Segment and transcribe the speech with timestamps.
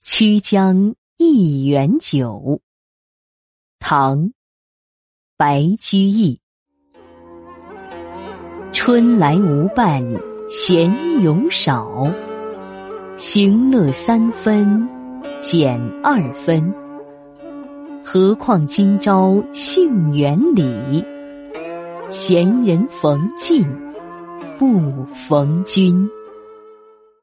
[0.00, 2.60] 曲江一园酒，
[3.80, 4.32] 唐
[5.36, 6.38] 白居易。
[8.72, 10.04] 春来无伴
[10.48, 10.88] 闲
[11.20, 12.06] 游少，
[13.16, 14.88] 行乐三分
[15.40, 16.72] 减二分。
[18.04, 21.04] 何况今朝杏园里，
[22.08, 23.66] 闲人逢尽
[24.60, 26.08] 不逢君。